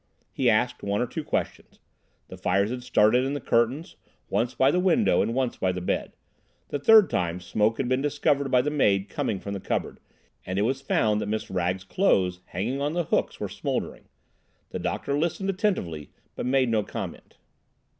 He 0.31 0.49
asked 0.49 0.81
one 0.81 0.99
or 0.99 1.05
two 1.05 1.23
questions. 1.23 1.77
The 2.29 2.35
fires 2.35 2.71
had 2.71 2.81
started 2.81 3.23
in 3.23 3.33
the 3.33 3.39
curtains—once 3.39 4.55
by 4.55 4.71
the 4.71 4.79
window 4.79 5.21
and 5.21 5.35
once 5.35 5.57
by 5.57 5.71
the 5.71 5.79
bed. 5.79 6.15
The 6.69 6.79
third 6.79 7.07
time 7.07 7.39
smoke 7.39 7.77
had 7.77 7.87
been 7.87 8.01
discovered 8.01 8.49
by 8.49 8.63
the 8.63 8.71
maid 8.71 9.09
coming 9.09 9.39
from 9.39 9.53
the 9.53 9.59
cupboard, 9.59 9.99
and 10.43 10.57
it 10.57 10.63
was 10.63 10.81
found 10.81 11.21
that 11.21 11.27
Miss 11.29 11.51
Wragge's 11.51 11.83
clothes 11.83 12.41
hanging 12.45 12.81
on 12.81 12.93
the 12.93 13.03
hooks 13.03 13.39
were 13.39 13.47
smouldering. 13.47 14.05
The 14.71 14.79
doctor 14.79 15.15
listened 15.15 15.51
attentively, 15.51 16.09
but 16.35 16.47
made 16.47 16.69
no 16.69 16.81
comment. 16.81 17.37